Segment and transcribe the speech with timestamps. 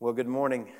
[0.00, 0.70] Well, good morning.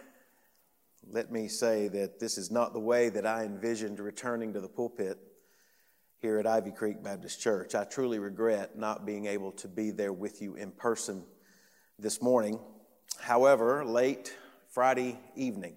[1.11, 4.69] Let me say that this is not the way that I envisioned returning to the
[4.69, 5.19] pulpit
[6.21, 7.75] here at Ivy Creek Baptist Church.
[7.75, 11.25] I truly regret not being able to be there with you in person
[11.99, 12.61] this morning.
[13.19, 14.37] However, late
[14.69, 15.75] Friday evening,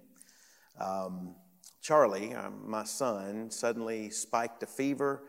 [0.80, 1.34] um,
[1.80, 5.24] Charlie, um, my son, suddenly spiked a fever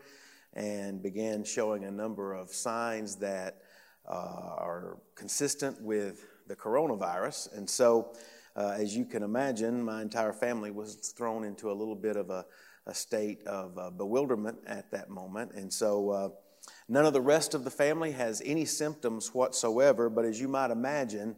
[0.52, 3.62] and began showing a number of signs that
[4.08, 7.56] uh, are consistent with the coronavirus.
[7.56, 8.14] And so,
[8.56, 12.30] uh, as you can imagine, my entire family was thrown into a little bit of
[12.30, 12.44] a,
[12.86, 15.52] a state of uh, bewilderment at that moment.
[15.54, 16.28] And so, uh,
[16.88, 20.70] none of the rest of the family has any symptoms whatsoever, but as you might
[20.70, 21.36] imagine,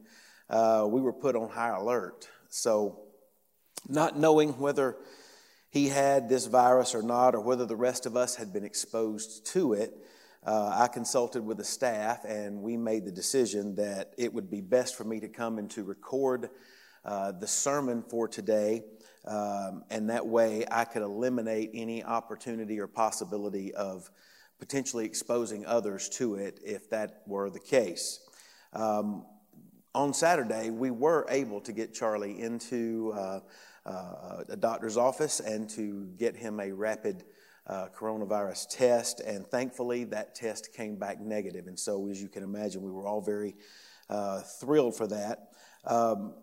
[0.50, 2.28] uh, we were put on high alert.
[2.48, 3.00] So,
[3.88, 4.96] not knowing whether
[5.70, 9.46] he had this virus or not, or whether the rest of us had been exposed
[9.46, 9.96] to it,
[10.46, 14.60] uh, I consulted with the staff and we made the decision that it would be
[14.60, 16.50] best for me to come and to record
[17.04, 18.84] uh, the sermon for today.
[19.26, 24.08] Um, and that way I could eliminate any opportunity or possibility of
[24.60, 28.20] potentially exposing others to it if that were the case.
[28.72, 29.26] Um,
[29.96, 33.40] on Saturday, we were able to get Charlie into uh,
[33.84, 37.24] uh, a doctor's office and to get him a rapid
[37.66, 41.66] uh, coronavirus test, and thankfully that test came back negative.
[41.66, 43.56] And so, as you can imagine, we were all very
[44.08, 45.48] uh, thrilled for that.
[45.84, 46.34] Um,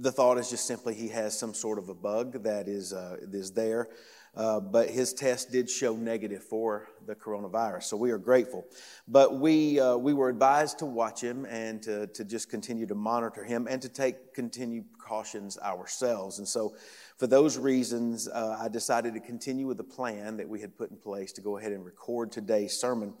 [0.00, 3.16] the thought is just simply he has some sort of a bug that is, uh,
[3.32, 3.88] is there.
[4.34, 8.64] Uh, but his test did show negative for the coronavirus, so we are grateful.
[9.06, 12.94] But we, uh, we were advised to watch him and to, to just continue to
[12.94, 16.38] monitor him and to take continued precautions ourselves.
[16.38, 16.74] And so
[17.18, 20.90] for those reasons, uh, I decided to continue with the plan that we had put
[20.90, 23.12] in place to go ahead and record today's sermon.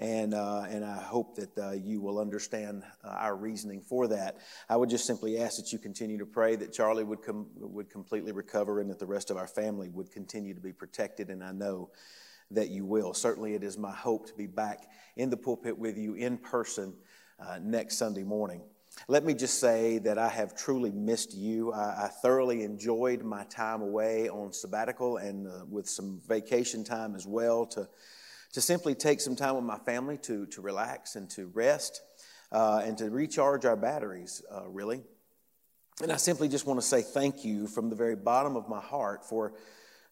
[0.00, 4.38] And, uh, and I hope that uh, you will understand uh, our reasoning for that.
[4.66, 7.90] I would just simply ask that you continue to pray that Charlie would, com- would
[7.90, 11.28] completely recover and that the rest of our family would continue to be protected.
[11.28, 11.90] And I know
[12.50, 13.12] that you will.
[13.12, 14.86] Certainly, it is my hope to be back
[15.16, 16.94] in the pulpit with you in person
[17.38, 18.62] uh, next Sunday morning.
[19.06, 21.72] Let me just say that I have truly missed you.
[21.72, 27.14] I, I thoroughly enjoyed my time away on sabbatical and uh, with some vacation time
[27.14, 27.86] as well to,
[28.52, 32.02] to simply take some time with my family to, to relax and to rest
[32.52, 35.02] uh, and to recharge our batteries, uh, really.
[36.02, 38.80] And I simply just want to say thank you from the very bottom of my
[38.80, 39.52] heart for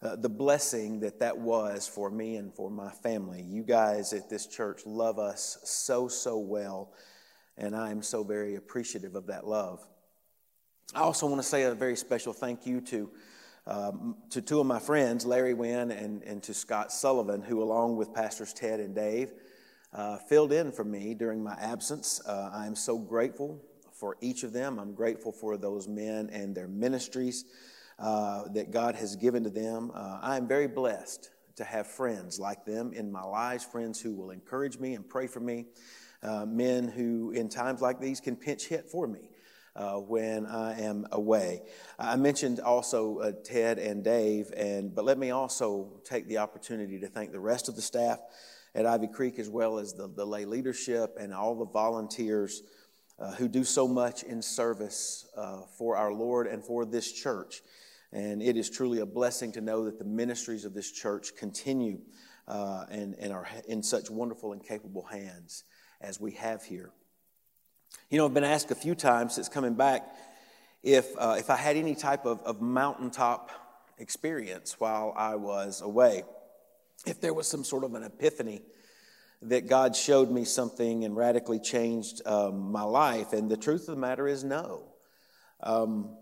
[0.03, 3.43] uh, the blessing that that was for me and for my family.
[3.43, 6.93] You guys at this church love us so, so well
[7.59, 9.85] and I am so very appreciative of that love.
[10.95, 13.11] I also want to say a very special thank you to,
[13.69, 17.97] um, to two of my friends, Larry Wynn and, and to Scott Sullivan, who, along
[17.97, 19.33] with Pastors Ted and Dave,
[19.93, 22.21] uh, filled in for me during my absence.
[22.27, 23.63] Uh, I am so grateful
[23.93, 24.79] for each of them.
[24.79, 27.45] I'm grateful for those men and their ministries
[27.99, 29.91] uh, that God has given to them.
[29.95, 34.15] Uh, I am very blessed to have friends like them in my lives, friends who
[34.15, 35.67] will encourage me and pray for me
[36.23, 39.31] uh, men who, in times like these, can pinch hit for me.
[39.79, 41.63] Uh, when I am away.
[42.01, 46.99] I mentioned also uh, Ted and Dave, and but let me also take the opportunity
[46.99, 48.19] to thank the rest of the staff
[48.75, 52.65] at Ivy Creek, as well as the, the lay leadership and all the volunteers
[53.21, 57.63] uh, who do so much in service uh, for our Lord and for this church.
[58.13, 62.01] And it is truly a blessing to know that the ministries of this church continue
[62.49, 65.63] and, and are in such wonderful and capable hands
[66.01, 66.91] as we have here.
[68.11, 70.07] You know, I've been asked a few times since coming back
[70.83, 73.51] if, uh, if I had any type of, of mountaintop
[73.99, 76.23] experience while I was away,
[77.07, 78.63] if there was some sort of an epiphany
[79.43, 83.33] that God showed me something and radically changed um, my life.
[83.33, 84.83] And the truth of the matter is, no.
[85.61, 86.17] Um,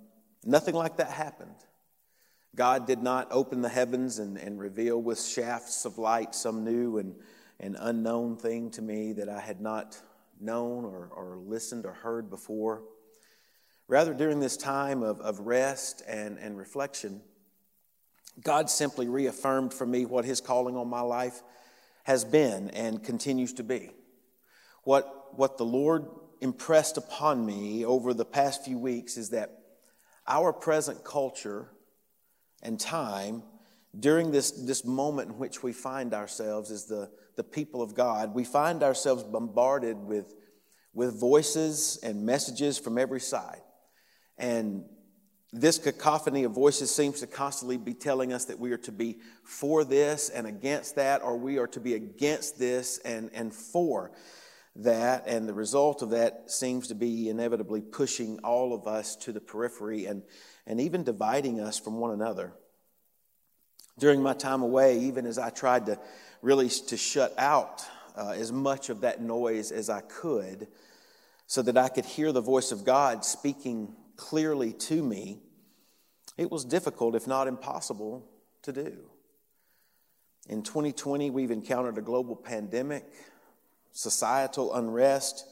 [0.45, 1.55] nothing like that happened.
[2.55, 6.99] God did not open the heavens and, and reveal with shafts of light some new
[6.99, 7.15] and
[7.61, 10.01] an unknown thing to me that I had not
[10.41, 12.83] known or, or listened or heard before.
[13.89, 17.21] Rather, during this time of, of rest and, and reflection,
[18.43, 21.43] God simply reaffirmed for me what His calling on my life
[22.05, 23.91] has been and continues to be.
[24.83, 26.07] What, what the Lord
[26.41, 29.59] impressed upon me over the past few weeks is that
[30.29, 31.69] our present culture
[32.63, 33.43] and time
[33.99, 38.35] during this, this moment in which we find ourselves as the, the people of God,
[38.35, 40.35] we find ourselves bombarded with,
[40.93, 43.61] with voices and messages from every side.
[44.39, 44.85] And
[45.53, 49.19] this cacophony of voices seems to constantly be telling us that we are to be
[49.43, 54.13] for this and against that, or we are to be against this and, and for
[54.75, 59.33] that, and the result of that seems to be inevitably pushing all of us to
[59.33, 60.23] the periphery and,
[60.67, 62.53] and even dividing us from one another.
[63.99, 65.99] During my time away, even as I tried to
[66.43, 67.85] really to shut out
[68.17, 70.69] uh, as much of that noise as I could,
[71.47, 75.39] so that I could hear the voice of God speaking clearly to me,
[76.37, 78.29] it was difficult, if not impossible,
[78.63, 78.97] to do.
[80.49, 83.05] In 2020, we've encountered a global pandemic,
[83.93, 85.47] societal unrest.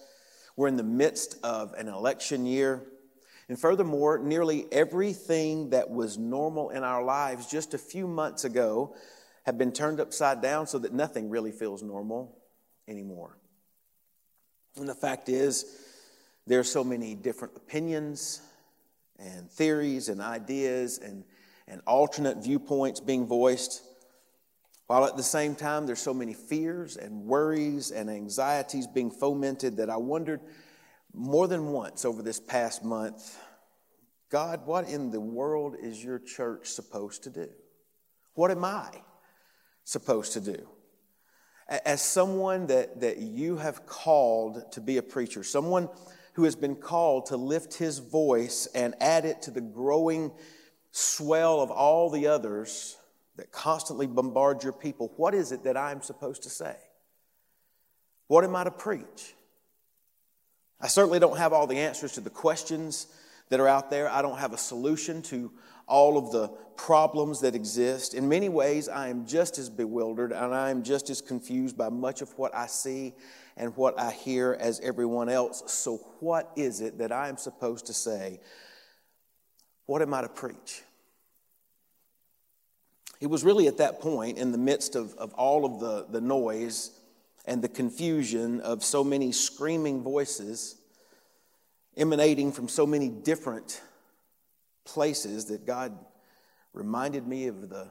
[0.56, 2.82] We're in the midst of an election year.
[3.48, 8.94] And furthermore, nearly everything that was normal in our lives just a few months ago
[9.44, 12.38] have been turned upside down so that nothing really feels normal
[12.88, 13.36] anymore.
[14.76, 15.66] And the fact is,
[16.46, 18.40] there are so many different opinions
[19.18, 21.24] and theories and ideas and,
[21.68, 23.82] and alternate viewpoints being voiced,
[24.86, 29.76] while at the same time there's so many fears and worries and anxieties being fomented
[29.76, 30.40] that I wondered
[31.14, 33.38] more than once over this past month
[34.34, 37.48] God, what in the world is your church supposed to do?
[38.34, 38.90] What am I
[39.84, 40.68] supposed to do?
[41.68, 45.88] As someone that, that you have called to be a preacher, someone
[46.32, 50.32] who has been called to lift his voice and add it to the growing
[50.90, 52.96] swell of all the others
[53.36, 56.76] that constantly bombard your people, what is it that I'm supposed to say?
[58.26, 59.34] What am I to preach?
[60.84, 63.06] I certainly don't have all the answers to the questions
[63.48, 64.06] that are out there.
[64.06, 65.50] I don't have a solution to
[65.86, 68.12] all of the problems that exist.
[68.12, 71.88] In many ways, I am just as bewildered and I am just as confused by
[71.88, 73.14] much of what I see
[73.56, 75.62] and what I hear as everyone else.
[75.72, 78.40] So, what is it that I am supposed to say?
[79.86, 80.82] What am I to preach?
[83.22, 86.20] It was really at that point, in the midst of, of all of the, the
[86.20, 86.90] noise
[87.44, 90.76] and the confusion of so many screaming voices
[91.96, 93.80] emanating from so many different
[94.84, 95.96] places, that God
[96.72, 97.88] reminded me of the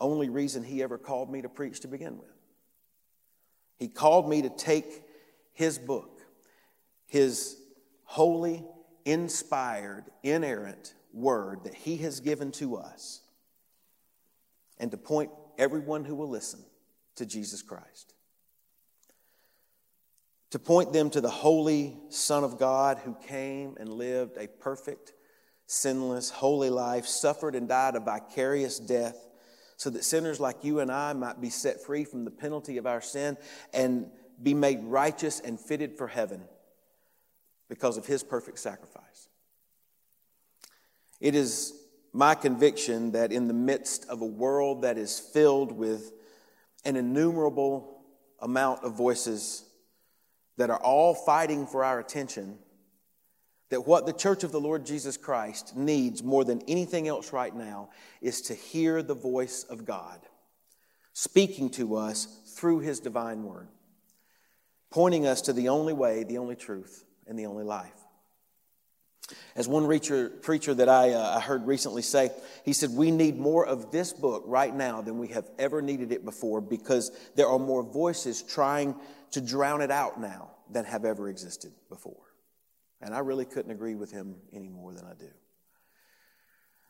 [0.00, 2.32] only reason He ever called me to preach to begin with.
[3.78, 5.02] He called me to take
[5.52, 6.20] His book,
[7.06, 7.56] His
[8.04, 8.64] holy,
[9.04, 13.20] inspired, inerrant word that He has given to us,
[14.78, 16.60] and to point everyone who will listen
[17.16, 18.15] to Jesus Christ.
[20.56, 25.12] To point them to the holy Son of God who came and lived a perfect,
[25.66, 29.18] sinless, holy life, suffered and died a vicarious death
[29.76, 32.86] so that sinners like you and I might be set free from the penalty of
[32.86, 33.36] our sin
[33.74, 34.06] and
[34.42, 36.40] be made righteous and fitted for heaven
[37.68, 39.28] because of his perfect sacrifice.
[41.20, 41.74] It is
[42.14, 46.12] my conviction that in the midst of a world that is filled with
[46.86, 48.00] an innumerable
[48.40, 49.65] amount of voices
[50.56, 52.58] that are all fighting for our attention,
[53.70, 57.54] that what the church of the Lord Jesus Christ needs more than anything else right
[57.54, 60.20] now is to hear the voice of God
[61.12, 62.26] speaking to us
[62.56, 63.68] through his divine word,
[64.90, 68.06] pointing us to the only way, the only truth, and the only life.
[69.56, 72.30] As one preacher, preacher that I, uh, I heard recently say,
[72.64, 76.12] he said, We need more of this book right now than we have ever needed
[76.12, 78.94] it before because there are more voices trying
[79.32, 82.22] to drown it out now than have ever existed before.
[83.00, 85.30] And I really couldn't agree with him any more than I do.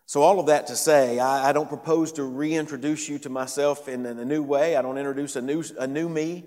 [0.09, 3.89] So, all of that to say, I, I don't propose to reintroduce you to myself
[3.89, 4.77] in, in, a new way.
[4.77, 6.45] I don't introduce a new, a new me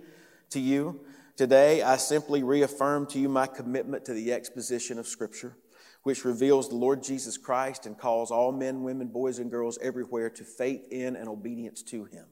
[0.52, 1.02] to you.
[1.36, 5.58] Today, I simply reaffirm to you my commitment to the exposition of Scripture,
[6.04, 10.30] which reveals the Lord Jesus Christ and calls all men, women, boys, and girls everywhere
[10.30, 12.28] to faith in and obedience to Him.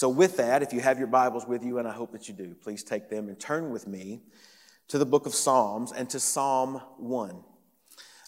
[0.00, 2.32] So, with that, if you have your Bibles with you, and I hope that you
[2.32, 4.22] do, please take them and turn with me
[4.88, 7.44] to the book of Psalms and to Psalm 1.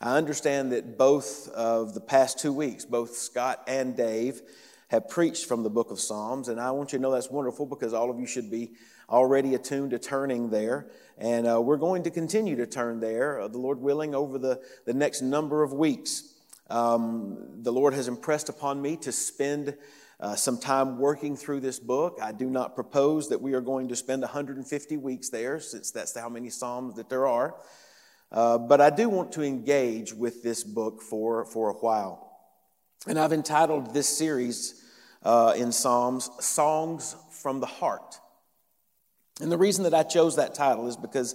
[0.02, 4.43] I understand that both of the past two weeks, both Scott and Dave,
[4.88, 7.64] have preached from the book of Psalms, and I want you to know that's wonderful
[7.64, 8.73] because all of you should be
[9.09, 10.91] already attuned to turning there.
[11.17, 14.61] And uh, we're going to continue to turn there, uh, the Lord willing, over the,
[14.85, 16.35] the next number of weeks.
[16.69, 19.75] Um, the Lord has impressed upon me to spend
[20.23, 22.21] uh, some time working through this book.
[22.23, 26.17] I do not propose that we are going to spend 150 weeks there, since that's
[26.17, 27.57] how many Psalms that there are.
[28.31, 32.38] Uh, but I do want to engage with this book for, for a while.
[33.09, 34.85] And I've entitled this series
[35.25, 38.21] uh, in Psalms, Songs from the Heart.
[39.41, 41.35] And the reason that I chose that title is because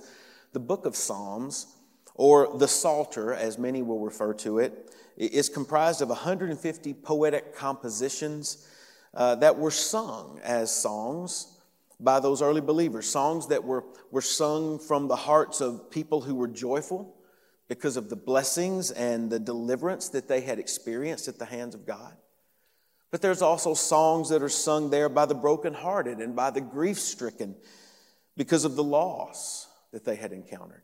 [0.53, 1.67] the book of Psalms,
[2.15, 8.65] or the Psalter, as many will refer to it, is comprised of 150 poetic compositions
[9.13, 11.57] uh, that were sung as songs
[11.99, 16.35] by those early believers, songs that were, were sung from the hearts of people who
[16.35, 17.15] were joyful
[17.67, 21.85] because of the blessings and the deliverance that they had experienced at the hands of
[21.85, 22.15] God.
[23.09, 26.99] But there's also songs that are sung there by the brokenhearted and by the grief
[26.99, 27.55] stricken
[28.35, 30.83] because of the loss that they had encountered.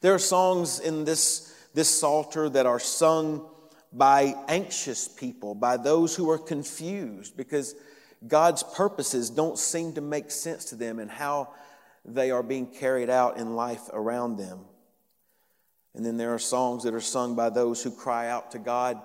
[0.00, 3.46] There are songs in this, this Psalter that are sung
[3.92, 7.74] by anxious people, by those who are confused because
[8.26, 11.50] God's purposes don't seem to make sense to them and how
[12.04, 14.60] they are being carried out in life around them.
[15.94, 19.00] And then there are songs that are sung by those who cry out to God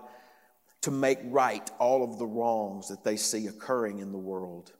[0.81, 4.71] to make right all of the wrongs that they see occurring in the world.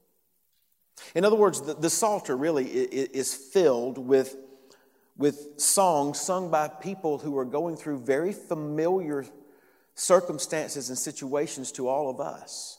[1.16, 4.38] In other words, the, the Psalter really is filled with,
[5.18, 9.26] with songs sung by people who are going through very familiar
[9.96, 12.78] circumstances and situations to all of us.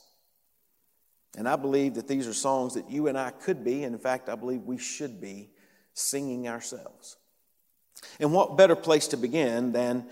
[1.35, 3.99] And I believe that these are songs that you and I could be, and in
[3.99, 5.49] fact, I believe we should be
[5.93, 7.17] singing ourselves.
[8.19, 10.05] And what better place to begin than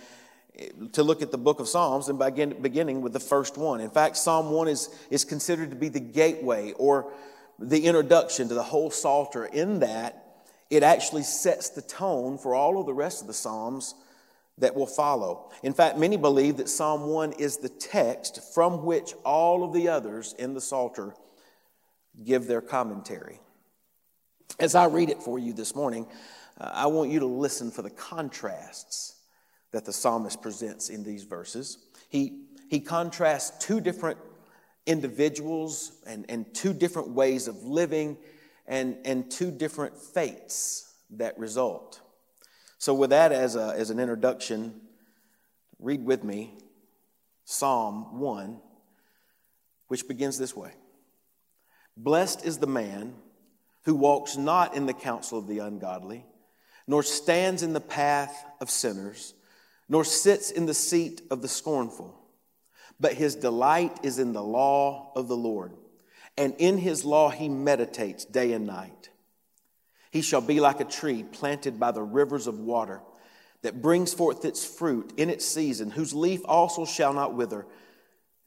[0.57, 3.81] eh, to look at the book of Psalms and begin, beginning with the first one?
[3.81, 7.11] In fact, Psalm 1 is, is considered to be the gateway or
[7.57, 12.79] the introduction to the whole Psalter, in that it actually sets the tone for all
[12.79, 13.93] of the rest of the Psalms
[14.57, 15.51] that will follow.
[15.63, 19.89] In fact, many believe that Psalm 1 is the text from which all of the
[19.89, 21.13] others in the Psalter
[22.23, 23.39] give their commentary.
[24.59, 26.07] As I read it for you this morning,
[26.59, 29.15] uh, I want you to listen for the contrasts
[29.71, 31.79] that the psalmist presents in these verses.
[32.07, 34.17] He, he contrasts two different
[34.85, 38.17] individuals and, and two different ways of living
[38.67, 41.99] and, and two different fates that result.
[42.85, 44.79] So, with that as, a, as an introduction,
[45.79, 46.53] read with me
[47.43, 48.59] Psalm 1,
[49.87, 50.71] which begins this way
[51.97, 53.15] Blessed is the man
[53.85, 56.27] who walks not in the counsel of the ungodly,
[56.85, 59.33] nor stands in the path of sinners,
[59.89, 62.15] nor sits in the seat of the scornful.
[62.99, 65.71] But his delight is in the law of the Lord,
[66.37, 69.09] and in his law he meditates day and night.
[70.15, 73.01] He shall be like a tree planted by the rivers of water
[73.63, 77.65] that brings forth its fruit in its season, whose leaf also shall not wither,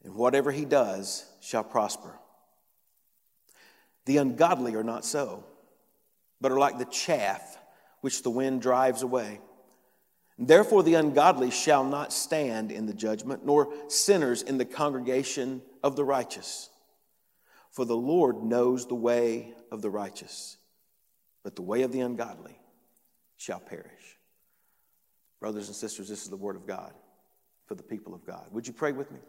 [0.03, 2.17] and whatever he does shall prosper.
[4.05, 5.43] The ungodly are not so,
[6.41, 7.59] but are like the chaff
[8.01, 9.39] which the wind drives away.
[10.39, 15.95] Therefore, the ungodly shall not stand in the judgment, nor sinners in the congregation of
[15.95, 16.71] the righteous.
[17.69, 20.57] For the Lord knows the way of the righteous
[21.43, 22.59] but the way of the ungodly
[23.37, 24.17] shall perish.
[25.39, 26.93] Brothers and sisters, this is the word of God
[27.65, 28.47] for the people of God.
[28.51, 29.19] Would you pray with me?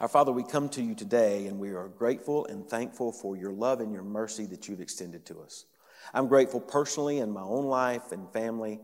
[0.00, 3.52] Our Father, we come to you today and we are grateful and thankful for your
[3.52, 5.64] love and your mercy that you've extended to us.
[6.14, 8.80] I'm grateful personally in my own life and family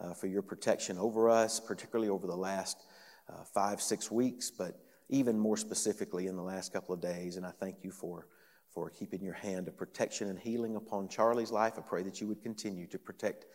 [0.00, 2.84] uh, for your protection over us, particularly over the last
[3.28, 7.36] uh, five, six weeks, but even more specifically in the last couple of days.
[7.36, 8.26] And I thank you for
[8.72, 11.74] for keeping your hand of protection and healing upon Charlie's life.
[11.76, 13.46] I pray that you would continue to protect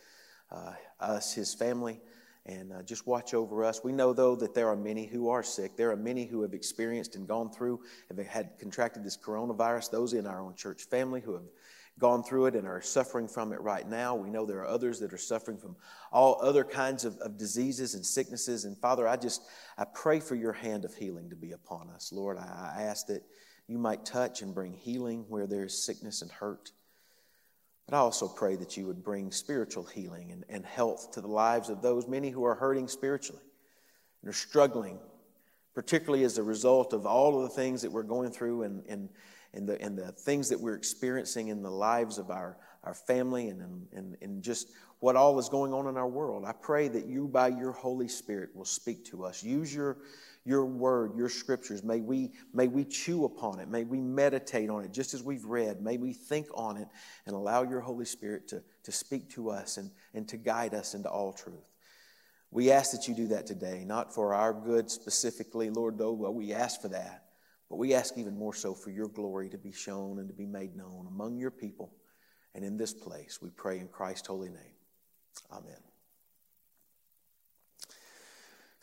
[0.50, 2.00] uh, us, his family,
[2.46, 3.82] and uh, just watch over us.
[3.82, 5.76] We know, though, that there are many who are sick.
[5.76, 10.12] There are many who have experienced and gone through, have had contracted this coronavirus, those
[10.12, 11.48] in our own church family who have
[11.98, 14.14] gone through it and are suffering from it right now.
[14.14, 15.76] We know there are others that are suffering from
[16.12, 18.64] all other kinds of, of diseases and sicknesses.
[18.64, 19.42] And Father, I just
[19.78, 22.12] I pray for your hand of healing to be upon us.
[22.12, 23.22] Lord, I, I ask that
[23.66, 26.72] you might touch and bring healing where there is sickness and hurt.
[27.86, 31.28] But I also pray that you would bring spiritual healing and, and health to the
[31.28, 33.42] lives of those many who are hurting spiritually
[34.22, 34.98] and are struggling,
[35.74, 39.08] particularly as a result of all of the things that we're going through and, and,
[39.52, 43.48] and, the, and the things that we're experiencing in the lives of our, our family
[43.48, 44.68] and, and, and just
[45.00, 46.44] what all is going on in our world.
[46.46, 49.42] I pray that you, by your Holy Spirit, will speak to us.
[49.42, 49.98] Use your
[50.44, 51.82] your word, your scriptures.
[51.82, 53.68] May we, may we chew upon it.
[53.68, 55.80] May we meditate on it just as we've read.
[55.80, 56.88] May we think on it
[57.26, 60.94] and allow your Holy Spirit to, to speak to us and, and to guide us
[60.94, 61.72] into all truth.
[62.50, 66.52] We ask that you do that today, not for our good specifically, Lord, though we
[66.52, 67.24] ask for that,
[67.68, 70.46] but we ask even more so for your glory to be shown and to be
[70.46, 71.92] made known among your people
[72.54, 73.40] and in this place.
[73.42, 74.74] We pray in Christ's holy name.
[75.50, 75.93] Amen.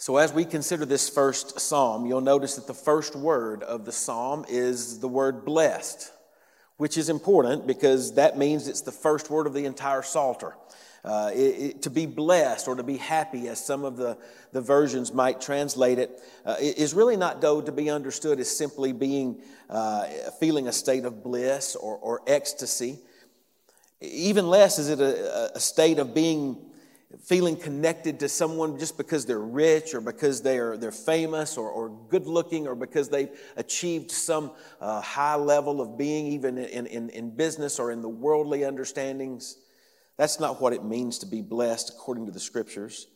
[0.02, 3.92] So, as we consider this first psalm, you'll notice that the first word of the
[3.92, 6.12] psalm is the word blessed,
[6.78, 10.56] which is important because that means it's the first word of the entire Psalter.
[11.06, 14.18] Uh, it, it, to be blessed or to be happy, as some of the,
[14.54, 18.94] the versions might translate it, uh, is really not, though, to be understood as simply
[18.94, 19.40] being,
[19.70, 20.08] uh,
[20.40, 22.98] feeling a state of bliss or, or ecstasy.
[24.00, 26.71] Even less is it a, a state of being
[27.20, 31.90] feeling connected to someone just because they're rich or because they're, they're famous or, or
[32.10, 37.10] good looking or because they've achieved some uh, high level of being, even in, in,
[37.10, 39.58] in business or in the worldly understandings.
[40.18, 43.08] That's not what it means to be blessed according to the scriptures.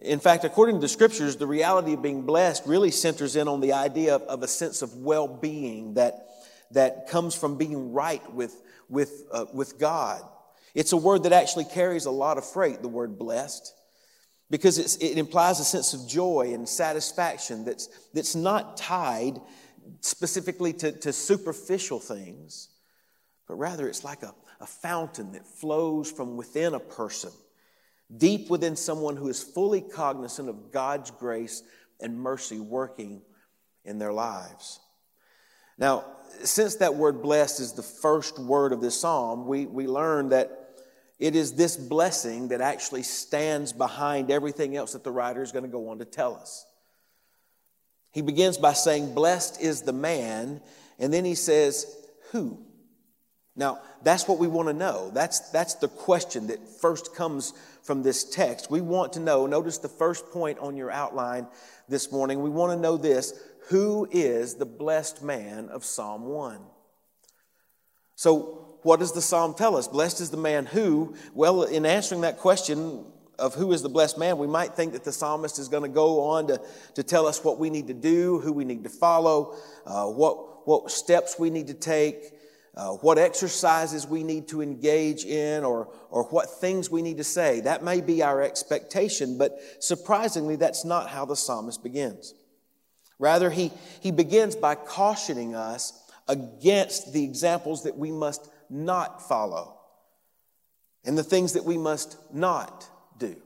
[0.00, 3.60] In fact, according to the scriptures, the reality of being blessed really centers in on
[3.60, 6.28] the idea of, of a sense of well being that,
[6.70, 10.22] that comes from being right with, with, uh, with God.
[10.74, 13.74] It's a word that actually carries a lot of freight, the word blessed,
[14.50, 19.40] because it implies a sense of joy and satisfaction that's, that's not tied
[20.00, 22.68] specifically to, to superficial things,
[23.46, 27.30] but rather it's like a, a fountain that flows from within a person,
[28.16, 31.62] deep within someone who is fully cognizant of God's grace
[32.00, 33.22] and mercy working
[33.84, 34.80] in their lives.
[35.78, 36.04] Now,
[36.42, 40.68] since that word blessed is the first word of this psalm, we, we learn that
[41.18, 45.64] it is this blessing that actually stands behind everything else that the writer is going
[45.64, 46.64] to go on to tell us.
[48.12, 50.60] He begins by saying, Blessed is the man,
[50.98, 51.86] and then he says,
[52.32, 52.58] Who?
[53.56, 55.10] Now, that's what we want to know.
[55.12, 58.70] That's, that's the question that first comes from this text.
[58.70, 61.48] We want to know, notice the first point on your outline
[61.88, 62.40] this morning.
[62.40, 63.32] We want to know this
[63.68, 66.58] who is the blessed man of Psalm 1?
[68.14, 69.88] So, what does the psalm tell us?
[69.88, 73.04] Blessed is the man who, well, in answering that question
[73.38, 75.88] of who is the blessed man, we might think that the psalmist is going to
[75.88, 76.60] go on to,
[76.94, 79.56] to tell us what we need to do, who we need to follow,
[79.86, 82.32] uh, what, what steps we need to take,
[82.76, 87.24] uh, what exercises we need to engage in, or, or what things we need to
[87.24, 87.60] say.
[87.60, 92.34] That may be our expectation, but surprisingly, that's not how the psalmist begins.
[93.18, 99.78] Rather, he, he begins by cautioning us against the examples that we must not follow
[101.04, 103.36] and the things that we must not do.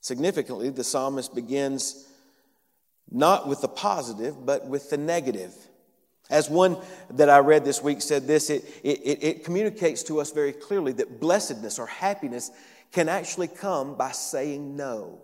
[0.00, 2.08] Significantly, the psalmist begins
[3.10, 5.54] not with the positive, but with the negative.
[6.30, 6.78] As one
[7.10, 10.92] that I read this week said this, it, it, it communicates to us very clearly
[10.92, 12.50] that blessedness or happiness
[12.90, 15.20] can actually come by saying no.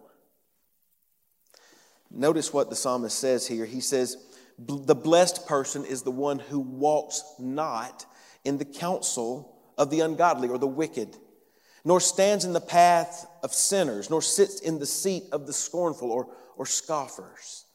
[2.11, 3.65] Notice what the psalmist says here.
[3.65, 4.17] He says,
[4.59, 8.07] The blessed person is the one who walks not
[8.45, 11.17] in the counsel of the ungodly or the wicked,
[11.85, 16.11] nor stands in the path of sinners, nor sits in the seat of the scornful
[16.11, 17.67] or, or scoffers.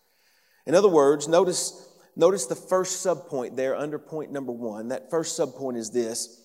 [0.65, 4.89] In other words, notice, notice the first subpoint there under point number one.
[4.89, 6.43] That first subpoint is this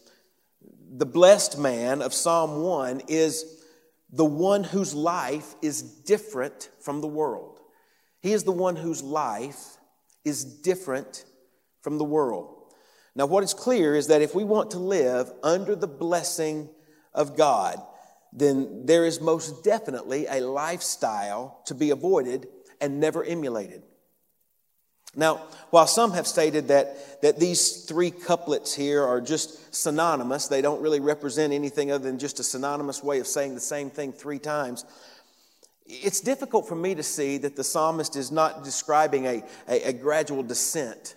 [0.91, 3.63] the blessed man of Psalm 1 is
[4.11, 7.58] the one whose life is different from the world.
[8.21, 9.77] He is the one whose life
[10.25, 11.25] is different
[11.83, 12.55] from the world.
[13.15, 16.69] Now, what is clear is that if we want to live under the blessing
[17.15, 17.81] of God,
[18.33, 22.47] then there is most definitely a lifestyle to be avoided
[22.81, 23.83] and never emulated.
[25.17, 25.37] Now,
[25.71, 30.83] while some have stated that, that these three couplets here are just synonymous, they don't
[30.83, 34.39] really represent anything other than just a synonymous way of saying the same thing three
[34.39, 34.85] times.
[35.89, 39.93] It's difficult for me to see that the psalmist is not describing a, a, a
[39.93, 41.17] gradual descent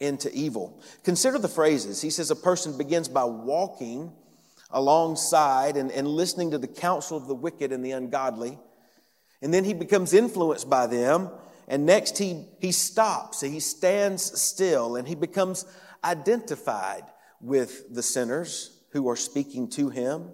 [0.00, 0.82] into evil.
[1.04, 2.02] Consider the phrases.
[2.02, 4.12] He says a person begins by walking
[4.70, 8.58] alongside and, and listening to the counsel of the wicked and the ungodly.
[9.40, 11.30] And then he becomes influenced by them.
[11.68, 15.64] And next he, he stops, he stands still, and he becomes
[16.02, 17.04] identified
[17.40, 20.30] with the sinners who are speaking to him.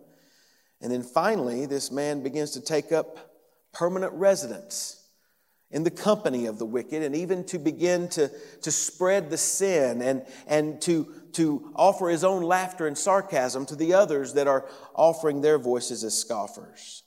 [0.80, 3.29] And then finally, this man begins to take up
[3.72, 5.00] permanent residence
[5.70, 8.30] in the company of the wicked and even to begin to,
[8.62, 13.76] to spread the sin and, and to, to offer his own laughter and sarcasm to
[13.76, 17.04] the others that are offering their voices as scoffers.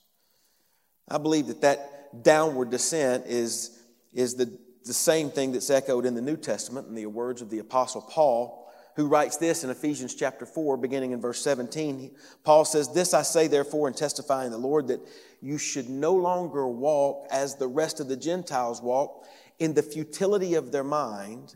[1.08, 3.78] I believe that that downward descent is,
[4.14, 7.50] is the, the same thing that's echoed in the New Testament in the words of
[7.50, 8.64] the Apostle Paul
[8.96, 12.14] who writes this in Ephesians chapter 4, beginning in verse 17.
[12.44, 15.00] Paul says, This I say, therefore, and testify in the Lord, that
[15.44, 19.26] you should no longer walk as the rest of the Gentiles walk
[19.58, 21.54] in the futility of their mind,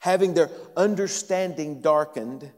[0.00, 2.52] having their understanding darkened,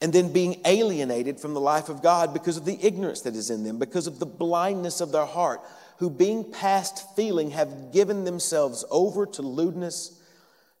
[0.00, 3.50] and then being alienated from the life of God because of the ignorance that is
[3.50, 5.60] in them, because of the blindness of their heart,
[5.98, 10.20] who being past feeling have given themselves over to lewdness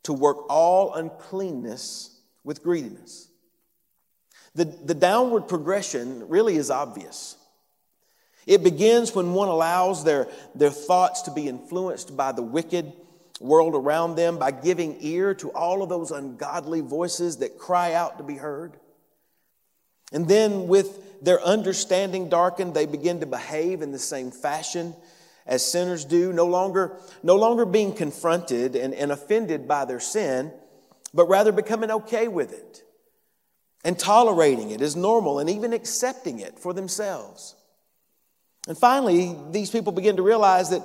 [0.02, 3.28] to work all uncleanness with greediness.
[4.56, 7.36] The, the downward progression really is obvious.
[8.48, 12.94] It begins when one allows their, their thoughts to be influenced by the wicked
[13.40, 18.16] world around them, by giving ear to all of those ungodly voices that cry out
[18.16, 18.78] to be heard.
[20.14, 24.94] And then, with their understanding darkened, they begin to behave in the same fashion
[25.46, 30.52] as sinners do, no longer, no longer being confronted and, and offended by their sin,
[31.12, 32.82] but rather becoming okay with it
[33.84, 37.54] and tolerating it as normal and even accepting it for themselves.
[38.68, 40.82] And finally, these people begin to realize that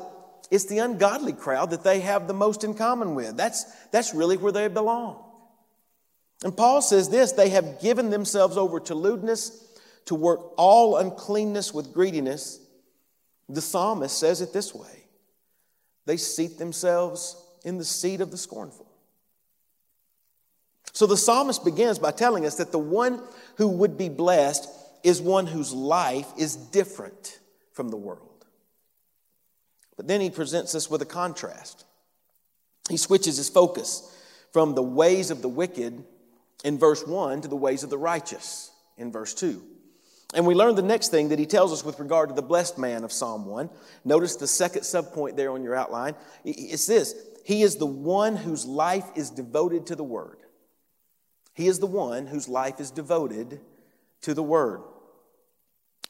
[0.49, 3.35] it's the ungodly crowd that they have the most in common with.
[3.35, 5.21] That's, that's really where they belong.
[6.45, 9.67] And Paul says this they have given themselves over to lewdness,
[10.05, 12.59] to work all uncleanness with greediness.
[13.49, 15.05] The psalmist says it this way
[16.05, 18.89] they seat themselves in the seat of the scornful.
[20.93, 23.21] So the psalmist begins by telling us that the one
[23.57, 24.69] who would be blessed
[25.03, 27.39] is one whose life is different
[27.73, 28.45] from the world.
[29.97, 31.85] But then he presents us with a contrast.
[32.89, 34.09] He switches his focus
[34.51, 36.03] from the ways of the wicked
[36.63, 39.61] in verse 1 to the ways of the righteous in verse 2.
[40.33, 42.77] And we learn the next thing that he tells us with regard to the blessed
[42.77, 43.69] man of Psalm 1.
[44.03, 46.15] Notice the second subpoint there on your outline.
[46.43, 50.37] It's this He is the one whose life is devoted to the word.
[51.53, 53.59] He is the one whose life is devoted
[54.21, 54.81] to the word.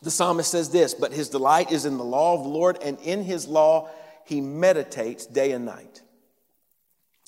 [0.03, 2.99] The psalmist says this, but his delight is in the law of the Lord, and
[2.99, 3.89] in his law
[4.25, 6.01] he meditates day and night.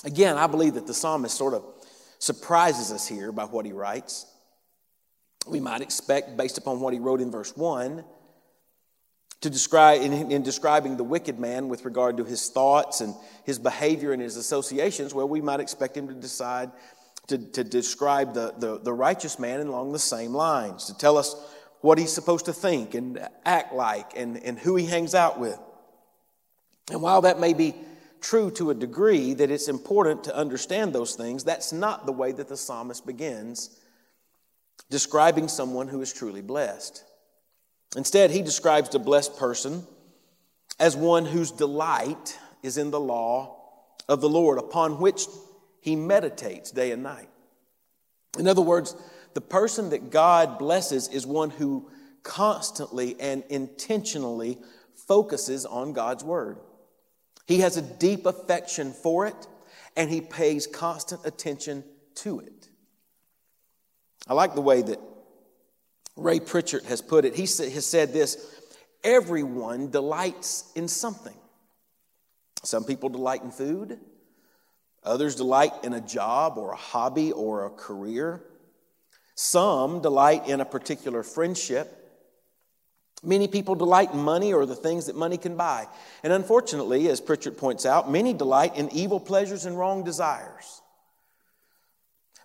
[0.03, 1.63] Again, I believe that the psalmist sort of
[2.19, 4.25] surprises us here by what he writes.
[5.47, 8.03] We might expect, based upon what he wrote in verse 1,
[9.41, 13.13] to describe in, in, describing the wicked man with regard to his thoughts and
[13.45, 16.71] his behavior and his associations, well, we might expect him to decide
[17.27, 21.35] to, to describe the, the, the righteous man along the same lines, to tell us
[21.86, 25.60] what he's supposed to think and act like and, and who he hangs out with.
[26.91, 27.76] And while that may be
[28.21, 32.32] true to a degree that it's important to understand those things, that's not the way
[32.32, 33.80] that the psalmist begins
[34.89, 37.04] describing someone who is truly blessed.
[37.95, 39.86] Instead, he describes the blessed person
[40.80, 43.58] as one whose delight is in the law
[44.10, 45.26] of the Lord, upon which
[45.82, 47.30] he meditates day and night.
[48.39, 48.95] In other words,
[49.36, 51.91] the person that God blesses is one who
[52.24, 54.58] constantly and intentionally
[55.08, 56.58] focuses on God's word.
[57.45, 59.36] He has a deep affection for it
[59.95, 61.84] and he pays constant attention
[62.15, 62.69] to it.
[64.28, 65.00] I like the way that
[66.15, 67.36] Ray Pritchard has put it.
[67.36, 68.60] He has said this
[69.04, 71.36] everyone delights in something.
[72.63, 74.00] Some people delight in food,
[75.06, 78.41] Others delight in a job or a hobby or a career.
[79.36, 82.02] Some delight in a particular friendship.
[83.24, 85.88] Many people delight in money or the things that money can buy.
[86.24, 90.82] And unfortunately, as Pritchard points out, many delight in evil pleasures and wrong desires.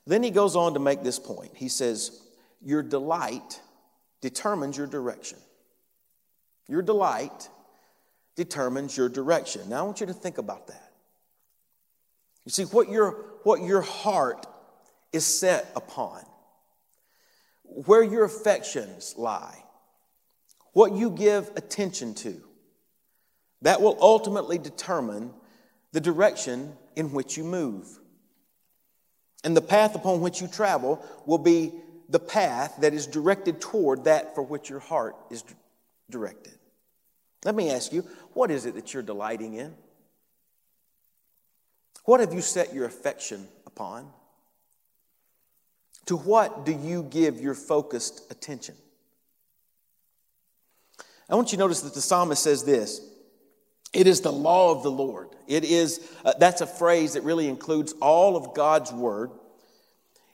[0.06, 1.52] Then he goes on to make this point.
[1.54, 2.20] He says,
[2.60, 3.60] Your delight
[4.20, 5.38] determines your direction.
[6.66, 7.48] Your delight
[8.36, 9.68] determines your direction.
[9.68, 10.92] Now, I want you to think about that.
[12.44, 13.10] You see, what your,
[13.42, 14.46] what your heart
[15.12, 16.24] is set upon,
[17.86, 19.62] where your affections lie,
[20.72, 22.40] what you give attention to,
[23.62, 25.32] that will ultimately determine
[25.92, 27.98] the direction in which you move.
[29.44, 31.72] And the path upon which you travel will be
[32.08, 35.44] the path that is directed toward that for which your heart is
[36.10, 36.58] directed.
[37.44, 38.02] Let me ask you,
[38.34, 39.74] what is it that you're delighting in?
[42.04, 44.10] What have you set your affection upon?
[46.06, 48.74] To what do you give your focused attention?
[51.28, 53.00] I want you to notice that the psalmist says this
[53.92, 55.28] it is the law of the Lord.
[55.48, 59.30] It is, uh, that's a phrase that really includes all of God's word.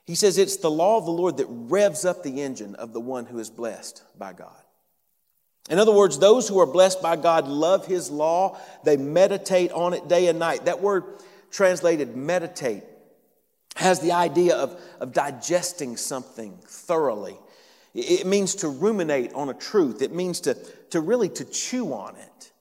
[0.05, 3.01] He says it's the law of the Lord that revs up the engine of the
[3.01, 4.55] one who is blessed by God.
[5.69, 9.95] In other words, those who are blessed by God love his law, they meditate on
[9.95, 10.67] it day and night.
[10.67, 11.05] That word
[11.51, 12.85] translated meditate,
[13.77, 17.37] has the idea of, of digesting something thoroughly.
[17.95, 20.01] It means to ruminate on a truth.
[20.01, 20.55] It means to,
[20.91, 22.53] to really to chew on it,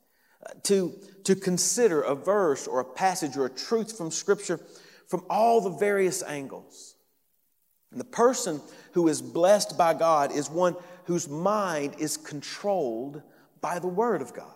[0.45, 4.60] uh, to, to consider a verse or a passage or a truth from Scripture
[5.08, 6.95] from all the various angles.
[7.91, 8.60] And the person
[8.91, 10.75] who is blessed by God is one
[11.06, 13.21] whose mind is controlled
[13.62, 14.51] by the Word of God.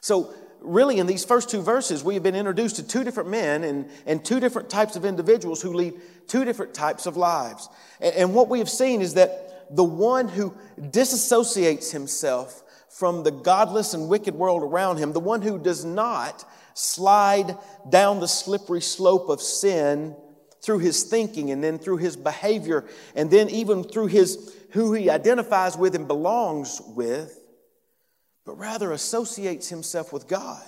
[0.00, 3.64] So really, in these first two verses, we have been introduced to two different men
[3.64, 5.94] and, and two different types of individuals who lead
[6.26, 7.68] two different types of lives.
[8.00, 13.30] And, and what we have seen is that the one who disassociates himself from the
[13.30, 17.56] godless and wicked world around him, the one who does not slide
[17.88, 20.14] down the slippery slope of sin
[20.62, 25.08] through his thinking and then through his behavior and then even through his who he
[25.08, 27.40] identifies with and belongs with
[28.46, 30.62] but rather associates himself with God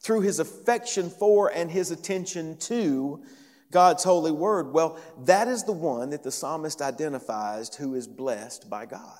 [0.00, 3.22] through his affection for and his attention to
[3.70, 4.72] God's holy word.
[4.72, 9.18] Well, that is the one that the psalmist identifies who is blessed by God.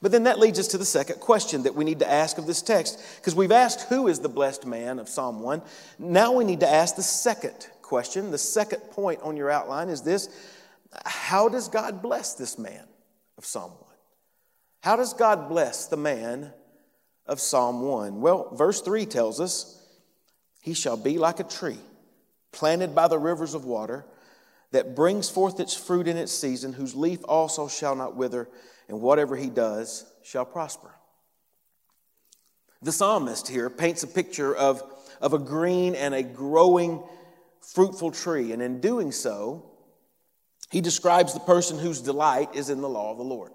[0.00, 2.46] But then that leads us to the second question that we need to ask of
[2.46, 5.62] this text, because we've asked who is the blessed man of Psalm 1.
[5.98, 8.30] Now we need to ask the second question.
[8.30, 10.28] The second point on your outline is this
[11.04, 12.86] How does God bless this man
[13.38, 13.83] of Psalm 1?
[14.84, 16.52] How does God bless the man
[17.24, 18.20] of Psalm 1?
[18.20, 19.82] Well, verse 3 tells us,
[20.60, 21.78] He shall be like a tree
[22.52, 24.04] planted by the rivers of water
[24.72, 28.46] that brings forth its fruit in its season, whose leaf also shall not wither,
[28.86, 30.94] and whatever he does shall prosper.
[32.82, 34.82] The psalmist here paints a picture of,
[35.18, 37.02] of a green and a growing
[37.62, 39.64] fruitful tree, and in doing so,
[40.70, 43.53] he describes the person whose delight is in the law of the Lord.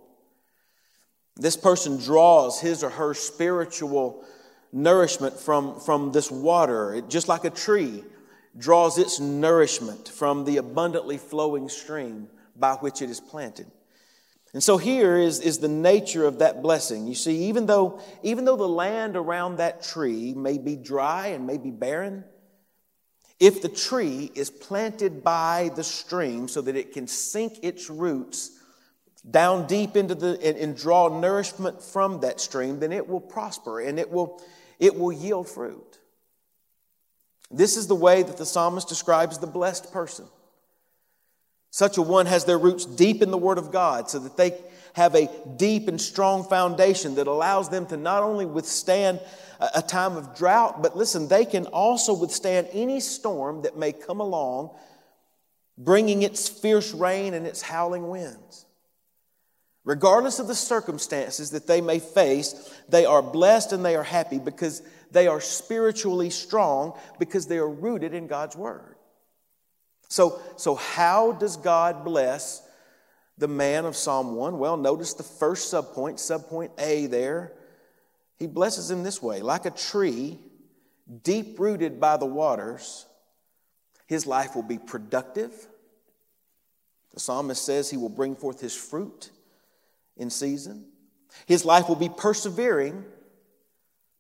[1.35, 4.25] This person draws his or her spiritual
[4.71, 8.03] nourishment from, from this water, it, just like a tree
[8.57, 13.67] draws its nourishment from the abundantly flowing stream by which it is planted.
[14.53, 17.07] And so here is, is the nature of that blessing.
[17.07, 21.45] You see, even though, even though the land around that tree may be dry and
[21.45, 22.23] may be barren,
[23.39, 28.58] if the tree is planted by the stream so that it can sink its roots
[29.21, 33.79] down deep into the and, and, draw nourishment from that stream, then it will prosper
[33.81, 34.41] and it will,
[34.79, 35.99] it will yield fruit.
[37.51, 40.25] This is the way that the psalmist describes the blessed person.
[41.71, 44.57] Such a one has their roots deep in the Word of God so that they
[44.93, 49.19] have a deep and strong foundation that allows them to not only withstand
[49.59, 54.19] a time of drought, but listen, they can also withstand any storm that may come
[54.19, 54.75] along,
[55.77, 58.65] bringing its fierce rain and its howling winds.
[59.85, 64.37] Regardless of the circumstances that they may face, they are blessed and they are happy
[64.37, 68.95] because they are spiritually strong because they are rooted in God's Word.
[70.09, 72.61] So, so how does God bless
[73.37, 74.59] the man of Psalm 1?
[74.59, 77.53] Well, notice the first subpoint, subpoint A there.
[78.37, 80.39] He blesses him this way like a tree
[81.23, 83.05] deep rooted by the waters,
[84.05, 85.51] his life will be productive.
[87.13, 89.31] The psalmist says he will bring forth his fruit
[90.19, 90.85] in season.
[91.47, 93.03] His life will be persevering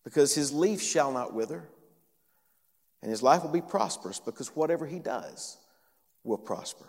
[0.03, 1.69] because his leaf shall not wither.
[3.01, 5.57] And his life will be prosperous because whatever he does
[6.23, 6.87] will prosper.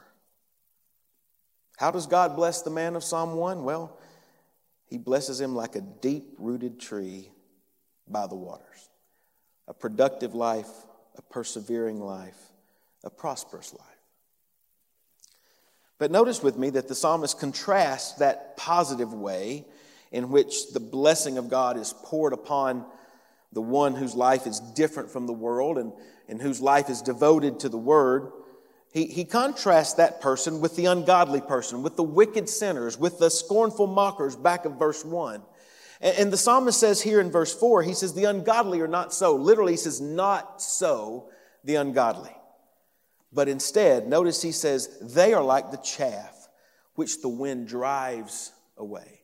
[1.76, 3.64] How does God bless the man of Psalm 1?
[3.64, 3.98] Well,
[4.86, 7.30] he blesses him like a deep rooted tree
[8.08, 8.90] by the waters.
[9.68, 10.68] A productive life,
[11.16, 12.38] a persevering life,
[13.04, 13.99] a prosperous life.
[16.00, 19.66] But notice with me that the psalmist contrasts that positive way
[20.10, 22.86] in which the blessing of God is poured upon
[23.52, 25.92] the one whose life is different from the world and,
[26.26, 28.32] and whose life is devoted to the word.
[28.94, 33.28] He, he contrasts that person with the ungodly person, with the wicked sinners, with the
[33.28, 35.42] scornful mockers back of verse 1.
[36.00, 39.12] And, and the psalmist says here in verse 4, he says, The ungodly are not
[39.12, 39.36] so.
[39.36, 41.28] Literally, he says, Not so
[41.62, 42.34] the ungodly.
[43.32, 46.48] But instead, notice he says, they are like the chaff
[46.94, 49.22] which the wind drives away.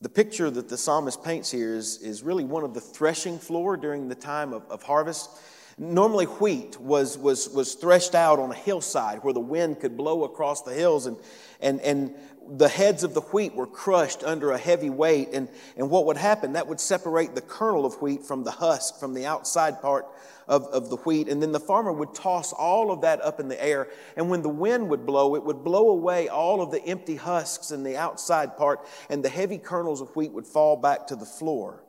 [0.00, 3.76] The picture that the psalmist paints here is, is really one of the threshing floor
[3.76, 5.30] during the time of, of harvest.
[5.78, 10.24] Normally, wheat was, was, was threshed out on a hillside where the wind could blow
[10.24, 11.16] across the hills, and,
[11.60, 12.14] and, and
[12.48, 15.30] the heads of the wheat were crushed under a heavy weight.
[15.32, 16.54] And, and what would happen?
[16.54, 20.06] That would separate the kernel of wheat from the husk, from the outside part
[20.48, 21.28] of, of the wheat.
[21.28, 23.88] And then the farmer would toss all of that up in the air.
[24.16, 27.70] And when the wind would blow, it would blow away all of the empty husks
[27.70, 31.24] and the outside part, and the heavy kernels of wheat would fall back to the
[31.24, 31.84] floor.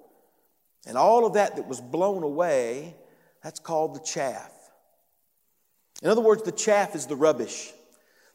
[0.85, 2.95] And all of that that was blown away,
[3.43, 4.51] that's called the chaff.
[6.01, 7.71] In other words, the chaff is the rubbish.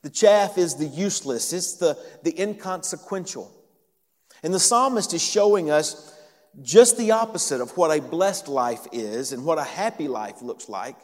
[0.02, 3.50] The chaff is the useless, it's the, the inconsequential.
[4.42, 6.14] And the psalmist is showing us
[6.62, 10.68] just the opposite of what a blessed life is and what a happy life looks
[10.68, 10.96] like.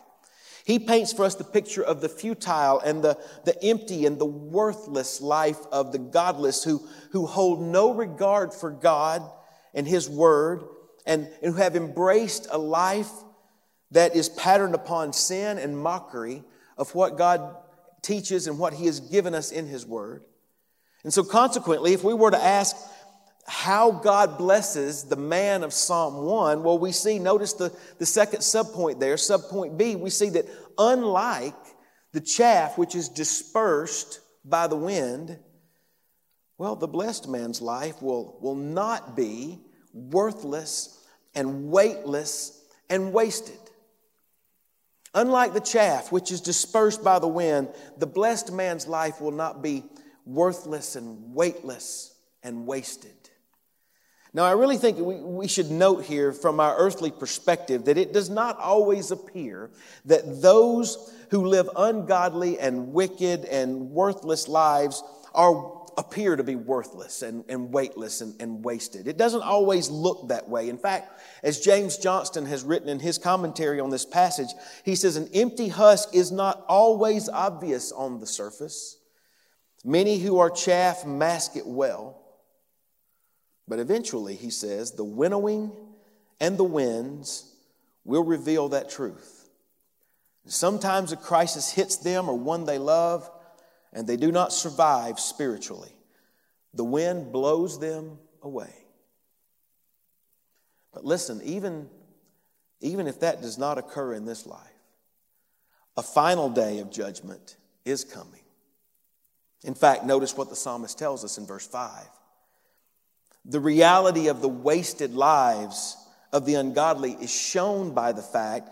[0.64, 4.24] He paints for us the picture of the futile and the, the empty and the
[4.24, 9.22] worthless life of the godless who, who hold no regard for God
[9.74, 10.62] and His Word
[11.04, 13.10] and, and who have embraced a life
[13.94, 16.42] that is patterned upon sin and mockery
[16.76, 17.56] of what God
[18.02, 20.22] teaches and what He has given us in His Word.
[21.04, 22.76] And so, consequently, if we were to ask
[23.46, 28.40] how God blesses the man of Psalm 1, well, we see, notice the, the second
[28.40, 31.54] subpoint there, subpoint B, we see that unlike
[32.12, 35.38] the chaff which is dispersed by the wind,
[36.58, 39.60] well, the blessed man's life will, will not be
[39.92, 43.58] worthless and weightless and wasted.
[45.14, 49.62] Unlike the chaff which is dispersed by the wind, the blessed man's life will not
[49.62, 49.84] be
[50.26, 53.12] worthless and weightless and wasted.
[54.32, 58.12] Now, I really think we, we should note here from our earthly perspective that it
[58.12, 59.70] does not always appear
[60.06, 67.22] that those who live ungodly and wicked and worthless lives are appear to be worthless
[67.22, 69.06] and, and weightless and, and wasted.
[69.06, 70.68] It doesn't always look that way.
[70.68, 74.48] In fact, as James Johnston has written in his commentary on this passage,
[74.84, 78.98] he says, An empty husk is not always obvious on the surface.
[79.84, 82.20] Many who are chaff mask it well.
[83.66, 85.72] But eventually, he says, the winnowing
[86.40, 87.54] and the winds
[88.04, 89.48] will reveal that truth.
[90.46, 93.30] Sometimes a crisis hits them or one they love,
[93.94, 95.92] and they do not survive spiritually.
[96.74, 98.74] The wind blows them away.
[100.92, 101.88] But listen, even,
[102.80, 104.60] even if that does not occur in this life,
[105.96, 108.40] a final day of judgment is coming.
[109.62, 111.90] In fact, notice what the psalmist tells us in verse 5.
[113.46, 115.96] The reality of the wasted lives
[116.32, 118.70] of the ungodly is shown by the fact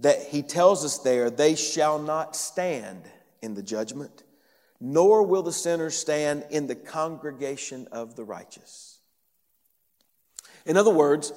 [0.00, 3.02] that he tells us there, they shall not stand
[3.40, 4.22] in the judgment,
[4.84, 8.98] nor will the sinners stand in the congregation of the righteous.
[10.66, 11.32] In other words,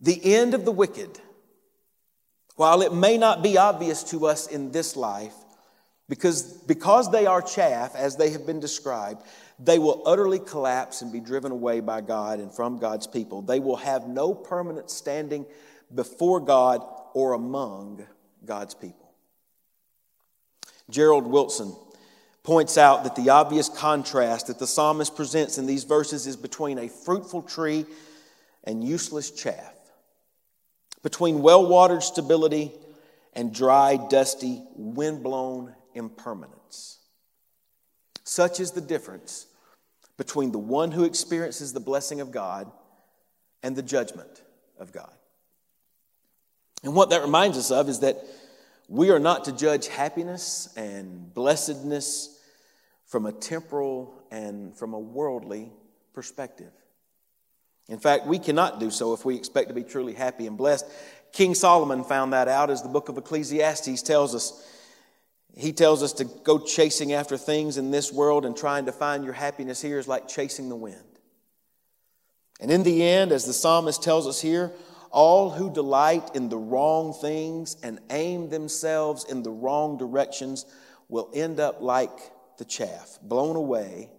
[0.00, 1.20] the end of the wicked,
[2.56, 5.34] while it may not be obvious to us in this life,
[6.08, 9.22] because, because they are chaff, as they have been described,
[9.58, 13.42] they will utterly collapse and be driven away by God and from God's people.
[13.42, 15.44] They will have no permanent standing
[15.94, 18.06] before God or among
[18.46, 19.12] God's people.
[20.88, 21.76] Gerald Wilson
[22.50, 26.78] points out that the obvious contrast that the psalmist presents in these verses is between
[26.78, 27.86] a fruitful tree
[28.64, 29.72] and useless chaff,
[31.00, 32.72] between well watered stability
[33.34, 36.98] and dry, dusty, wind-blown impermanence.
[38.24, 39.46] Such is the difference
[40.16, 42.68] between the one who experiences the blessing of God
[43.62, 44.42] and the judgment
[44.76, 45.12] of God.
[46.82, 48.24] And what that reminds us of is that
[48.88, 52.38] we are not to judge happiness and blessedness
[53.10, 55.72] from a temporal and from a worldly
[56.14, 56.70] perspective.
[57.88, 60.86] In fact, we cannot do so if we expect to be truly happy and blessed.
[61.32, 64.64] King Solomon found that out as the book of Ecclesiastes tells us.
[65.56, 69.24] He tells us to go chasing after things in this world and trying to find
[69.24, 71.02] your happiness here is like chasing the wind.
[72.60, 74.70] And in the end, as the psalmist tells us here,
[75.10, 80.64] all who delight in the wrong things and aim themselves in the wrong directions
[81.08, 82.10] will end up like
[82.60, 84.10] the chaff, blown away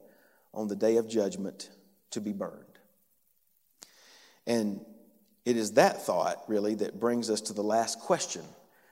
[0.51, 1.69] on the day of judgment
[2.09, 2.65] to be burned.
[4.47, 4.81] And
[5.45, 8.43] it is that thought, really, that brings us to the last question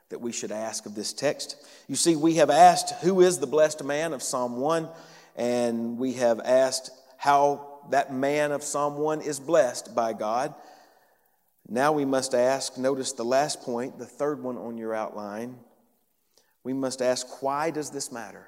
[0.09, 1.55] that we should ask of this text.
[1.88, 4.88] You see, we have asked, Who is the blessed man of Psalm 1?
[5.35, 10.53] And we have asked how that man of Psalm 1 is blessed by God.
[11.67, 15.57] Now we must ask, notice the last point, the third one on your outline.
[16.63, 18.45] We must ask, Why does this matter?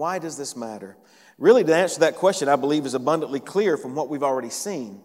[0.00, 0.96] Why does this matter?
[1.36, 5.02] Really, to answer that question, I believe is abundantly clear from what we've already seen.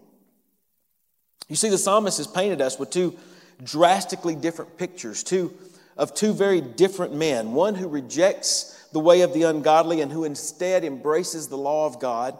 [1.49, 3.13] You see, the psalmist has painted us with two
[3.61, 5.53] drastically different pictures, two
[5.97, 7.51] of two very different men.
[7.51, 11.99] One who rejects the way of the ungodly and who instead embraces the law of
[11.99, 12.37] God.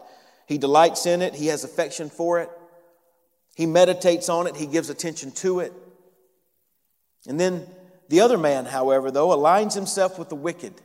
[0.48, 2.50] He delights in it, he has affection for it,
[3.54, 5.74] he meditates on it, he gives attention to it.
[7.28, 7.68] And then
[8.08, 10.82] the other man, however, though, aligns himself with the wicked.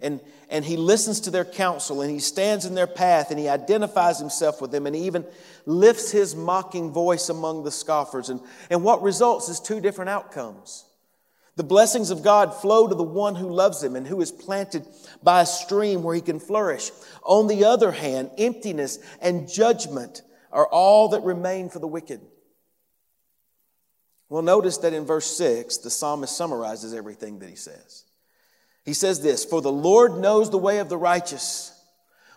[0.00, 3.48] And, and he listens to their counsel and he stands in their path and he
[3.48, 5.24] identifies himself with them and he even
[5.64, 8.28] lifts his mocking voice among the scoffers.
[8.28, 10.84] And, and what results is two different outcomes.
[11.56, 14.86] The blessings of God flow to the one who loves him and who is planted
[15.22, 16.90] by a stream where he can flourish.
[17.22, 20.20] On the other hand, emptiness and judgment
[20.52, 22.20] are all that remain for the wicked.
[24.28, 28.05] Well, notice that in verse 6, the psalmist summarizes everything that he says.
[28.86, 31.78] He says this For the Lord knows the way of the righteous,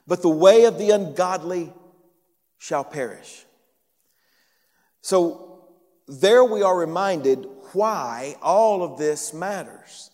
[0.06, 1.72] but the way of the ungodly
[2.58, 3.46] shall perish.
[5.02, 5.70] So
[6.08, 10.10] there we are reminded why all of this matters.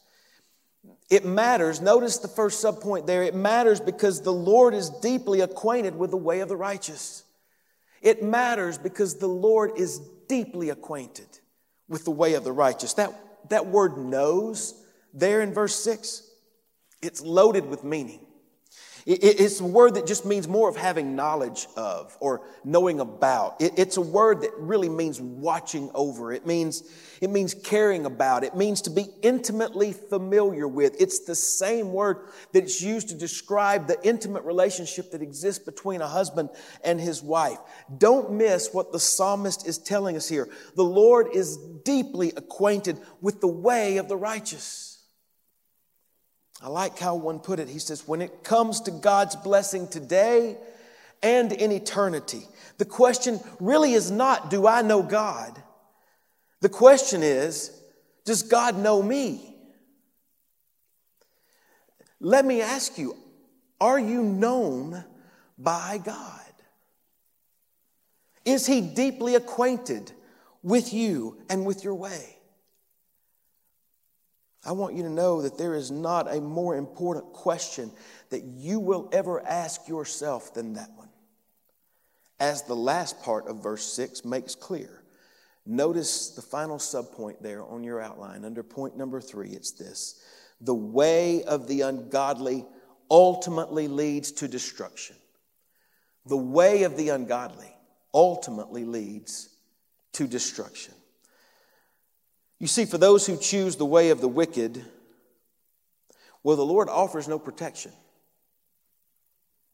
[1.10, 5.96] It matters, notice the first subpoint there, it matters because the Lord is deeply acquainted
[5.96, 7.24] with the way of the righteous.
[8.02, 11.28] It matters because the Lord is deeply acquainted
[11.88, 12.94] with the way of the righteous.
[12.94, 13.14] That,
[13.50, 14.74] that word knows
[15.14, 16.25] there in verse 6,
[17.02, 18.26] it's loaded with meaning.
[19.08, 23.58] It's a word that just means more of having knowledge of or knowing about.
[23.60, 26.34] It's a word that really means watching over.
[26.34, 26.82] It means,
[27.22, 28.44] it means caring about.
[28.44, 31.00] It means to be intimately familiar with.
[31.00, 36.08] It's the same word that's used to describe the intimate relationship that exists between a
[36.08, 36.50] husband
[36.84, 37.60] and his wife.
[38.00, 40.50] Don't miss what the psalmist is telling us here.
[40.76, 44.85] The Lord is deeply acquainted with the way of the righteous.
[46.62, 47.68] I like how one put it.
[47.68, 50.58] He says, when it comes to God's blessing today
[51.22, 52.44] and in eternity,
[52.78, 55.62] the question really is not, do I know God?
[56.62, 57.72] The question is,
[58.24, 59.56] does God know me?
[62.20, 63.16] Let me ask you,
[63.80, 65.04] are you known
[65.58, 66.42] by God?
[68.46, 70.12] Is He deeply acquainted
[70.64, 72.35] with you and with your way?
[74.66, 77.92] I want you to know that there is not a more important question
[78.30, 81.10] that you will ever ask yourself than that one.
[82.40, 85.04] As the last part of verse 6 makes clear.
[85.66, 88.46] Notice the final subpoint there on your outline.
[88.46, 90.22] Under point number three, it's this
[90.62, 92.66] The way of the ungodly
[93.10, 95.16] ultimately leads to destruction.
[96.26, 97.76] The way of the ungodly
[98.14, 99.50] ultimately leads
[100.14, 100.94] to destruction.
[102.60, 104.84] You see, for those who choose the way of the wicked,
[106.44, 107.92] well, the Lord offers no protection.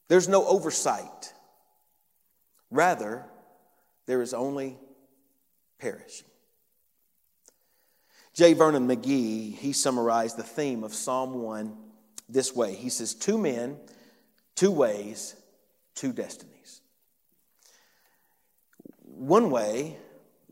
[0.07, 1.33] There's no oversight.
[2.69, 3.25] Rather,
[4.07, 4.77] there is only
[5.77, 6.27] perishing.
[8.33, 8.53] J.
[8.53, 11.75] Vernon McGee, he summarized the theme of Psalm 1
[12.29, 12.73] this way.
[12.73, 13.77] He says, Two men,
[14.55, 15.35] two ways,
[15.95, 16.81] two destinies.
[19.03, 19.97] One way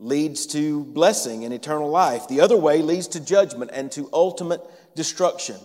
[0.00, 2.26] leads to blessing and eternal life.
[2.26, 4.62] The other way leads to judgment and to ultimate
[4.96, 5.56] destruction.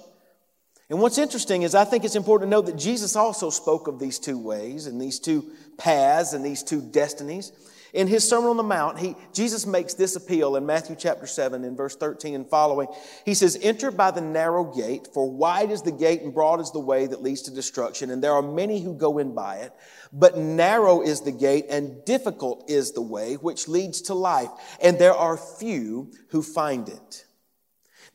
[0.89, 3.97] And what's interesting is I think it's important to note that Jesus also spoke of
[3.97, 7.51] these two ways and these two paths and these two destinies.
[7.95, 11.63] In his Sermon on the Mount, he, Jesus makes this appeal in Matthew chapter 7
[11.63, 12.89] in verse 13 and following.
[13.23, 16.71] He says, Enter by the narrow gate, for wide is the gate and broad is
[16.71, 19.71] the way that leads to destruction, and there are many who go in by it.
[20.11, 24.49] But narrow is the gate and difficult is the way which leads to life,
[24.81, 27.25] and there are few who find it.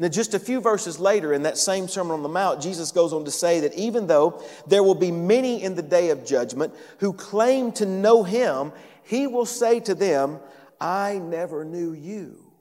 [0.01, 3.13] Now, just a few verses later in that same Sermon on the Mount, Jesus goes
[3.13, 6.75] on to say that even though there will be many in the day of judgment
[7.01, 8.73] who claim to know him,
[9.05, 10.41] he will say to them,
[10.81, 12.53] I never knew you.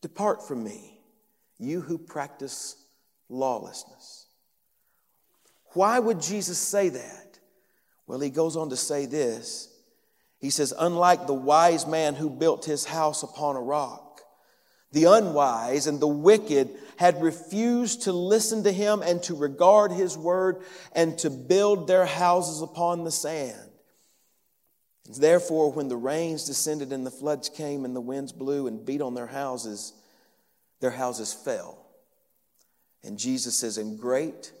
[0.00, 0.98] Depart from me,
[1.58, 2.76] you who practice
[3.28, 4.26] lawlessness.
[5.74, 7.38] Why would Jesus say that?
[8.06, 9.68] Well, he goes on to say this.
[10.38, 14.20] He says, Unlike the wise man who built his house upon a rock,
[14.90, 20.18] the unwise and the wicked had refused to listen to him and to regard his
[20.18, 20.62] word
[20.94, 23.71] and to build their houses upon the sand.
[25.08, 29.00] Therefore, when the rains descended and the floods came and the winds blew and beat
[29.00, 29.92] on their houses,
[30.80, 31.78] their houses fell.
[33.02, 34.52] And Jesus says, And great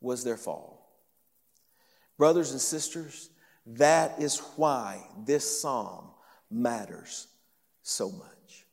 [0.00, 0.90] was their fall.
[2.16, 3.30] Brothers and sisters,
[3.66, 6.10] that is why this psalm
[6.50, 7.26] matters
[7.82, 8.66] so much.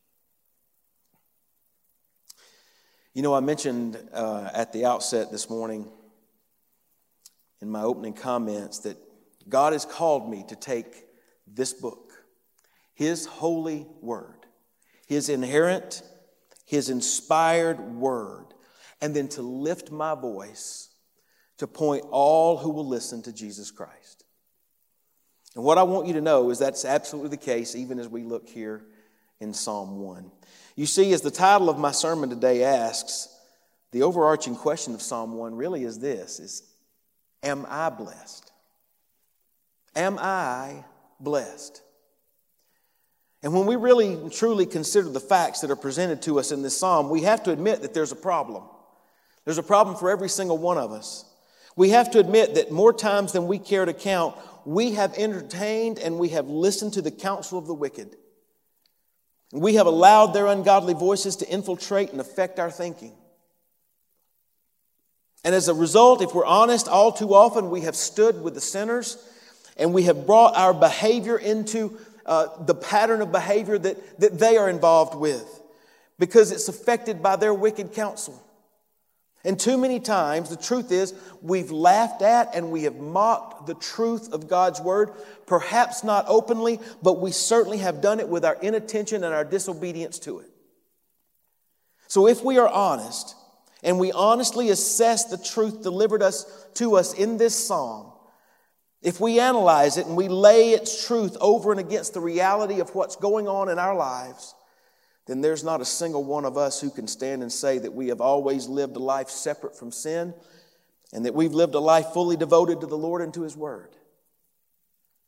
[3.14, 5.90] You know, I mentioned uh, at the outset this morning
[7.62, 8.98] in my opening comments that
[9.50, 11.09] God has called me to take
[11.54, 12.14] this book,
[12.94, 14.46] His holy word,
[15.08, 16.02] His inherent,
[16.66, 18.46] His inspired word,
[19.02, 20.90] and then to lift my voice
[21.58, 24.24] to point all who will listen to Jesus Christ.
[25.56, 28.24] And what I want you to know is that's absolutely the case, even as we
[28.24, 28.86] look here
[29.40, 30.32] in Psalm 1.
[30.76, 33.28] You see, as the title of my sermon today asks,
[33.92, 36.64] the overarching question of Psalm 1 really is this is
[37.42, 38.52] am I blessed?
[39.96, 40.84] Am I
[41.20, 41.82] blessed.
[43.42, 46.62] And when we really and truly consider the facts that are presented to us in
[46.62, 48.64] this psalm, we have to admit that there's a problem.
[49.46, 51.26] There's a problem for every single one of us.
[51.76, 56.00] We have to admit that more times than we care to count, we have entertained
[56.00, 58.18] and we have listened to the counsel of the wicked.
[59.54, 63.14] We have allowed their ungodly voices to infiltrate and affect our thinking.
[65.46, 68.62] And as a result, if we're honest, all too often we have stood with the
[68.62, 69.18] sinners
[69.80, 74.58] and we have brought our behavior into uh, the pattern of behavior that, that they
[74.58, 75.62] are involved with
[76.20, 78.44] because it's affected by their wicked counsel.
[79.46, 83.74] And too many times, the truth is, we've laughed at and we have mocked the
[83.74, 85.12] truth of God's word,
[85.48, 90.20] perhaps not openly, but we certainly have done it with our inattention and our disobedience
[90.20, 90.50] to it.
[92.08, 93.34] So if we are honest
[93.82, 98.09] and we honestly assess the truth delivered us to us in this psalm,
[99.02, 102.94] if we analyze it and we lay its truth over and against the reality of
[102.94, 104.56] what's going on in our lives,
[105.26, 108.08] then there's not a single one of us who can stand and say that we
[108.08, 110.34] have always lived a life separate from sin
[111.14, 113.96] and that we've lived a life fully devoted to the Lord and to His Word.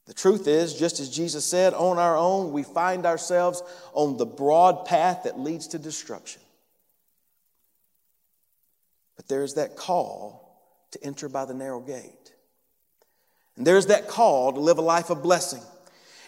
[0.06, 3.64] The truth is, just as Jesus said, on our own, we find ourselves
[3.94, 6.42] on the broad path that leads to destruction.
[9.16, 10.60] But there's that call
[10.92, 12.34] to enter by the narrow gate.
[13.58, 15.62] And there's that call to live a life of blessing.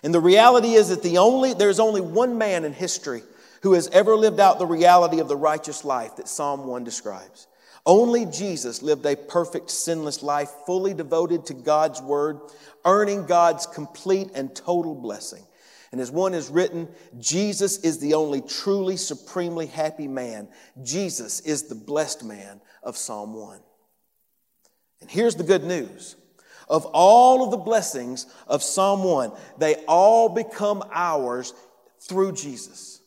[0.03, 3.23] And the reality is that the only, there's only one man in history
[3.61, 7.47] who has ever lived out the reality of the righteous life that Psalm 1 describes.
[7.85, 12.39] Only Jesus lived a perfect, sinless life, fully devoted to God's word,
[12.85, 15.43] earning God's complete and total blessing.
[15.91, 16.87] And as one is written,
[17.19, 20.47] Jesus is the only truly, supremely happy man.
[20.81, 23.59] Jesus is the blessed man of Psalm 1.
[25.01, 26.15] And here's the good news.
[26.69, 31.53] Of all of the blessings of Psalm 1, they all become ours
[31.99, 33.01] through Jesus.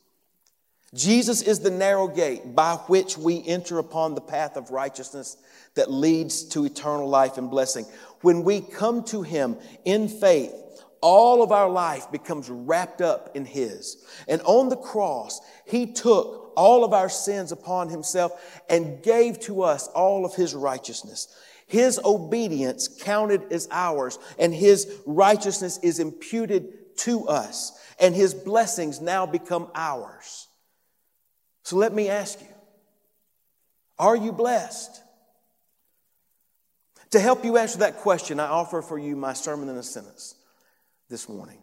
[0.94, 5.36] Jesus is the narrow gate by which we enter upon the path of righteousness
[5.74, 7.84] that leads to eternal life and blessing.
[8.22, 10.54] When we come to Him in faith,
[11.02, 13.98] all of our life becomes wrapped up in His.
[14.26, 19.62] And on the cross, He took all of our sins upon Himself and gave to
[19.62, 21.28] us all of His righteousness.
[21.66, 29.00] His obedience counted as ours, and His righteousness is imputed to us, and His blessings
[29.00, 30.46] now become ours.
[31.64, 32.54] So let me ask you
[33.98, 35.02] Are you blessed?
[37.10, 40.34] To help you answer that question, I offer for you my sermon in a sentence
[41.08, 41.62] this morning.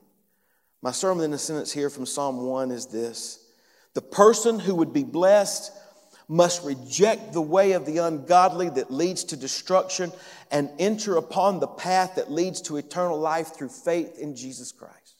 [0.82, 3.40] My sermon in a sentence here from Psalm 1 is this
[3.94, 5.72] The person who would be blessed
[6.28, 10.12] must reject the way of the ungodly that leads to destruction
[10.52, 15.16] and enter upon the path that leads to eternal life through faith in Jesus Christ.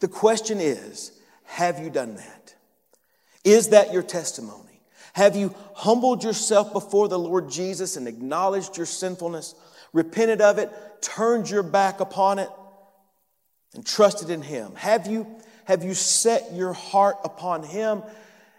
[0.00, 1.12] The question is
[1.44, 2.54] have you done that?
[3.42, 4.82] Is that your testimony?
[5.14, 9.54] Have you humbled yourself before the Lord Jesus and acknowledged your sinfulness,
[9.92, 10.70] repented of it,
[11.00, 12.50] turned your back upon it,
[13.74, 14.74] and trusted in Him?
[14.76, 15.26] Have you,
[15.64, 18.02] have you set your heart upon Him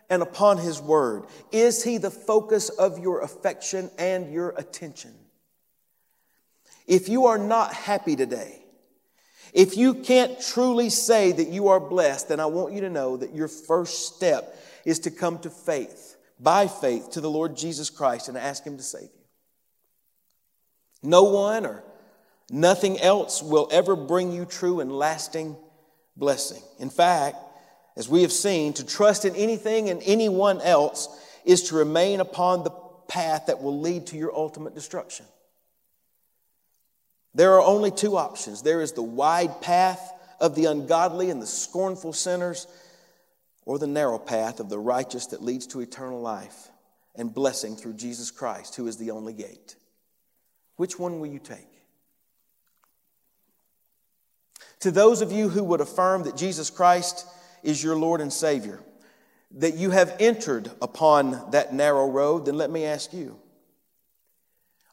[0.10, 1.26] and upon His Word?
[1.52, 5.14] Is He the focus of your affection and your attention?
[6.88, 8.64] If you are not happy today,
[9.54, 13.18] if you can't truly say that you are blessed, then I want you to know
[13.18, 14.56] that your first step
[14.86, 18.78] is to come to faith, by faith, to the Lord Jesus Christ and ask Him
[18.78, 19.10] to save you.
[21.02, 21.84] No one or
[22.52, 25.56] nothing else will ever bring you true and lasting
[26.16, 26.62] blessing.
[26.80, 27.38] In fact,
[28.00, 31.10] as we have seen, to trust in anything and anyone else
[31.44, 32.72] is to remain upon the
[33.10, 35.26] path that will lead to your ultimate destruction.
[37.36, 41.46] There are only two options there is the wide path of the ungodly and the
[41.46, 42.68] scornful sinners,
[43.66, 46.70] or the narrow path of the righteous that leads to eternal life
[47.16, 49.76] and blessing through Jesus Christ, who is the only gate.
[50.78, 51.68] Which one will you take?
[54.80, 57.28] To those of you who would affirm that Jesus Christ
[57.64, 58.80] is your Lord and Savior,
[59.52, 63.40] that you have entered upon that narrow road, then let me ask you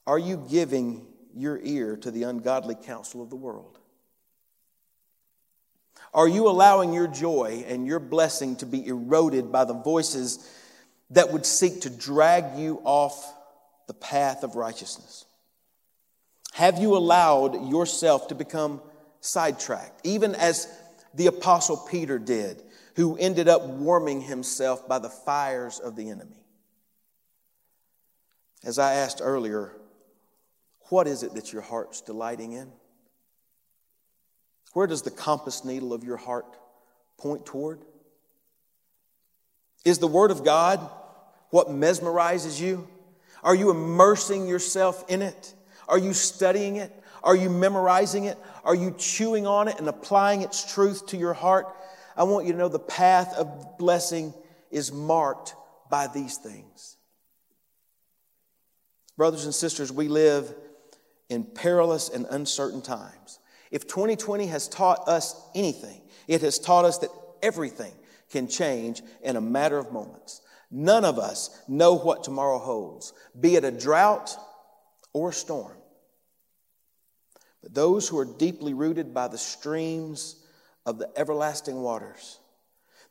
[0.06, 3.78] are you giving your ear to the ungodly counsel of the world?
[6.14, 10.48] Are you allowing your joy and your blessing to be eroded by the voices
[11.10, 13.34] that would seek to drag you off
[13.86, 15.26] the path of righteousness?
[16.52, 18.80] Have you allowed yourself to become
[19.20, 20.68] sidetracked, even as
[21.16, 22.62] the Apostle Peter did,
[22.94, 26.44] who ended up warming himself by the fires of the enemy?
[28.64, 29.72] As I asked earlier,
[30.88, 32.70] what is it that your heart's delighting in?
[34.72, 36.46] Where does the compass needle of your heart
[37.16, 37.80] point toward?
[39.84, 40.80] Is the Word of God
[41.50, 42.86] what mesmerizes you?
[43.42, 45.54] Are you immersing yourself in it?
[45.88, 46.92] Are you studying it?
[47.22, 48.36] Are you memorizing it?
[48.66, 51.68] Are you chewing on it and applying its truth to your heart?
[52.16, 54.34] I want you to know the path of blessing
[54.72, 55.54] is marked
[55.88, 56.96] by these things.
[59.16, 60.52] Brothers and sisters, we live
[61.28, 63.38] in perilous and uncertain times.
[63.70, 67.10] If 2020 has taught us anything, it has taught us that
[67.44, 67.92] everything
[68.30, 70.40] can change in a matter of moments.
[70.72, 74.36] None of us know what tomorrow holds, be it a drought
[75.12, 75.75] or a storm.
[77.62, 80.36] But those who are deeply rooted by the streams
[80.84, 82.38] of the everlasting waters,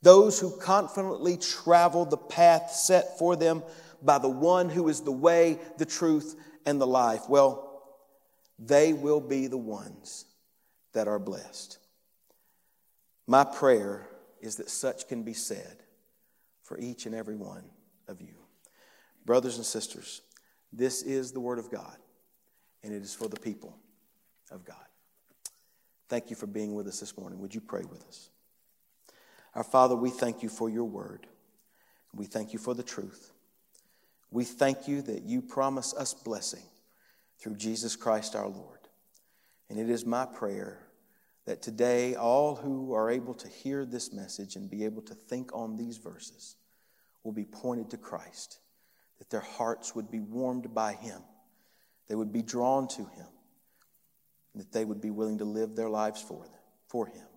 [0.01, 3.63] those who confidently travel the path set for them
[4.01, 6.35] by the one who is the way, the truth,
[6.65, 7.83] and the life, well,
[8.59, 10.25] they will be the ones
[10.93, 11.79] that are blessed.
[13.27, 14.07] My prayer
[14.39, 15.77] is that such can be said
[16.61, 17.63] for each and every one
[18.07, 18.35] of you.
[19.25, 20.21] Brothers and sisters,
[20.71, 21.97] this is the Word of God,
[22.83, 23.75] and it is for the people
[24.51, 24.77] of God.
[26.07, 27.39] Thank you for being with us this morning.
[27.39, 28.29] Would you pray with us?
[29.55, 31.27] Our Father, we thank you for your Word.
[32.13, 33.31] We thank you for the truth.
[34.31, 36.63] We thank you that you promise us blessing
[37.39, 38.79] through Jesus Christ our Lord.
[39.69, 40.79] And it is my prayer
[41.45, 45.53] that today all who are able to hear this message and be able to think
[45.53, 46.55] on these verses
[47.23, 48.59] will be pointed to Christ,
[49.19, 51.21] that their hearts would be warmed by Him,
[52.07, 53.27] they would be drawn to Him,
[54.55, 57.27] that they would be willing to live their lives for, them, for Him.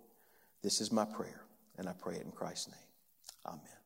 [0.62, 1.44] This is my prayer,
[1.76, 2.76] and I pray it in Christ's name.
[3.46, 3.78] Amen.